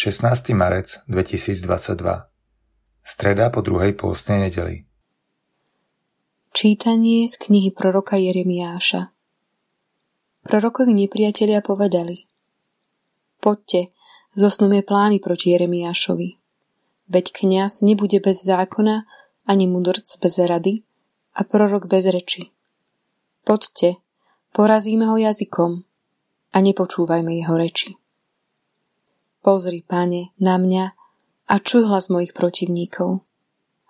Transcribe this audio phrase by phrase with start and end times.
[0.00, 0.56] 16.
[0.56, 1.68] marec 2022
[3.04, 4.88] Streda po druhej pôstnej nedeli
[6.56, 9.12] Čítanie z knihy proroka Jeremiáša
[10.48, 12.24] Prorokovi nepriatelia povedali
[13.44, 13.92] Poďte,
[14.40, 16.40] zosnúme plány proti Jeremiášovi.
[17.12, 19.04] Veď kňaz nebude bez zákona,
[19.44, 20.80] ani mudrc bez rady
[21.36, 22.48] a prorok bez reči.
[23.44, 24.00] Poďte,
[24.56, 25.84] porazíme ho jazykom
[26.56, 27.99] a nepočúvajme jeho reči.
[29.40, 30.84] Pozri, pane, na mňa
[31.48, 33.24] a čuj hlas mojich protivníkov.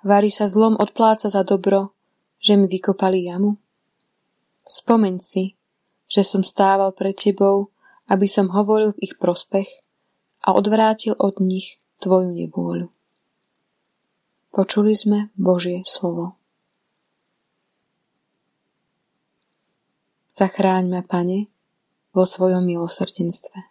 [0.06, 1.92] Vári sa zlom odpláca za dobro,
[2.38, 3.58] že mi vykopali jamu?
[4.64, 5.58] Spomeň si,
[6.06, 7.74] že som stával pred tebou,
[8.06, 9.68] aby som hovoril v ich prospech
[10.46, 12.88] a odvrátil od nich tvoju nevôľu.
[14.50, 16.34] Počuli sme Božie slovo.
[20.34, 21.46] Zachráň ma, Pane,
[22.10, 23.69] vo svojom milosrdenstve.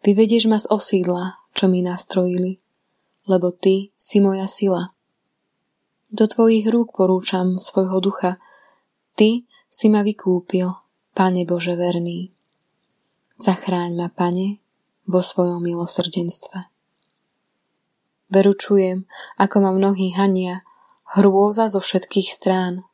[0.00, 2.56] Vyvedieš ma z osídla, čo mi nastrojili,
[3.28, 4.96] lebo Ty si moja sila.
[6.08, 8.40] Do Tvojich rúk porúčam svojho ducha.
[9.14, 10.72] Ty si ma vykúpil,
[11.12, 12.32] Pane Bože verný.
[13.36, 14.56] Zachráň ma, Pane,
[15.04, 16.70] vo svojom milosrdenstve.
[18.30, 19.10] Veručujem,
[19.42, 20.62] ako ma mnohí hania,
[21.18, 22.86] hrôza zo všetkých strán.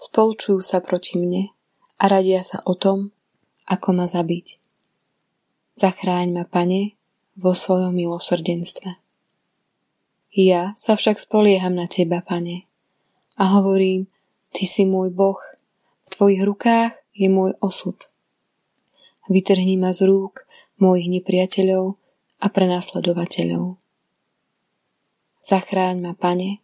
[0.00, 1.52] Spolčujú sa proti mne
[2.00, 3.12] a radia sa o tom,
[3.68, 4.61] ako ma zabiť.
[5.72, 7.00] Zachráň ma, Pane,
[7.32, 9.00] vo svojom milosrdenstve.
[10.32, 12.68] Ja sa však spolieham na Teba, Pane,
[13.40, 14.08] a hovorím,
[14.52, 15.40] Ty si môj Boh,
[16.04, 17.96] v Tvojich rukách je môj osud.
[19.32, 20.44] Vytrhni ma z rúk
[20.76, 21.96] mojich nepriateľov
[22.42, 23.80] a prenasledovateľov.
[25.40, 26.60] Zachráň ma, Pane,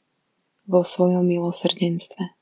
[0.68, 2.36] vo svojom milosrdenstve.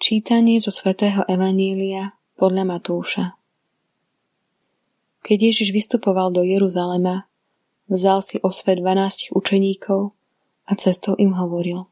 [0.00, 3.34] Čítanie zo svätého Evanília podľa Matúša.
[5.26, 7.26] Keď Ježiš vystupoval do Jeruzalema,
[7.90, 10.14] vzal si o svet dvanástich učeníkov
[10.70, 11.90] a cestou im hovoril.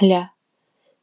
[0.00, 0.32] Hľa,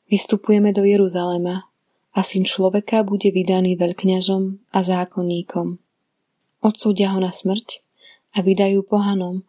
[0.09, 1.69] vystupujeme do Jeruzalema
[2.17, 5.77] a syn človeka bude vydaný veľkňažom a zákonníkom.
[6.65, 7.85] Odsúdia ho na smrť
[8.33, 9.45] a vydajú pohanom,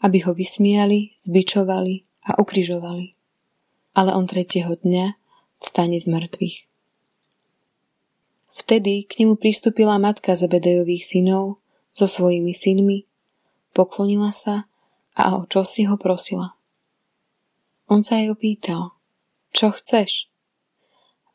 [0.00, 3.12] aby ho vysmiali, zbičovali a ukrižovali.
[3.92, 5.12] Ale on tretieho dňa
[5.60, 6.67] vstane z mŕtvych.
[8.58, 11.62] Vtedy k nemu pristúpila matka Zebedejových synov
[11.94, 13.06] so svojimi synmi,
[13.70, 14.66] poklonila sa
[15.14, 16.58] a o čo si ho prosila.
[17.86, 18.98] On sa jej opýtal,
[19.54, 20.26] čo chceš?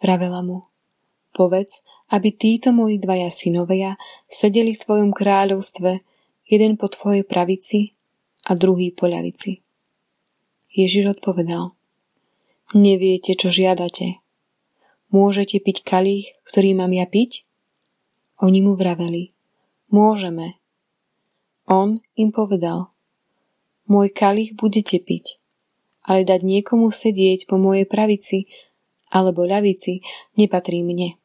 [0.03, 0.67] Vravela mu,
[1.31, 1.79] povedz,
[2.11, 3.95] aby títo moji dvaja synovia
[4.27, 5.91] sedeli v tvojom kráľovstve,
[6.51, 7.95] jeden po tvojej pravici
[8.43, 9.63] a druhý po ľavici.
[10.75, 11.71] Ježiš odpovedal,
[12.75, 14.22] neviete, čo žiadate.
[15.13, 17.45] Môžete piť kalich, ktorý mám ja piť?
[18.41, 19.29] Oni mu vraveli,
[19.93, 20.57] môžeme.
[21.69, 22.89] On im povedal,
[23.85, 25.37] môj kalich budete piť,
[26.01, 28.49] ale dať niekomu sedieť po mojej pravici
[29.13, 30.01] alebo ľavici
[30.33, 31.21] nepatrí mne.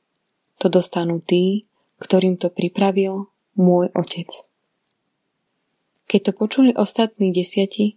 [0.60, 1.64] To dostanú tí,
[1.96, 4.28] ktorým to pripravil môj otec.
[6.12, 7.96] Keď to počuli ostatní desiati,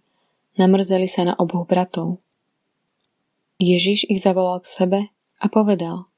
[0.56, 2.24] namrzeli sa na oboch bratov.
[3.60, 5.00] Ježiš ich zavolal k sebe
[5.42, 6.12] a povedal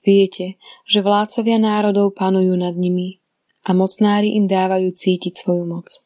[0.00, 0.56] Viete,
[0.88, 3.20] že vládcovia národov panujú nad nimi
[3.68, 6.00] a mocnári im dávajú cítiť svoju moc.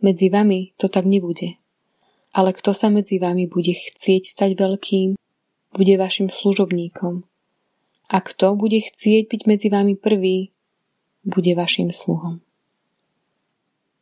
[0.00, 1.60] Medzi vami to tak nebude.
[2.32, 5.08] Ale kto sa medzi vami bude chcieť stať veľkým,
[5.76, 7.28] bude vašim služobníkom.
[8.08, 10.56] A kto bude chcieť byť medzi vami prvý,
[11.20, 12.40] bude vašim sluhom.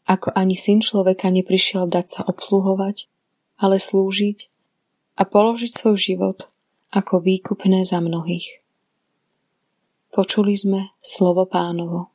[0.07, 3.11] Ako ani syn človeka neprišiel dať sa obsluhovať,
[3.59, 4.53] ale slúžiť
[5.19, 6.54] a položiť svoj život
[6.95, 8.63] ako výkupné za mnohých.
[10.15, 12.14] Počuli sme slovo pánovo.